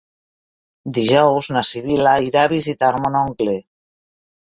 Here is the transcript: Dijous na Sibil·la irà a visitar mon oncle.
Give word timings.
Dijous 0.99 1.51
na 1.57 1.63
Sibil·la 1.73 2.17
irà 2.31 2.49
a 2.49 2.53
visitar 2.57 2.93
mon 3.07 3.23
oncle. 3.25 3.59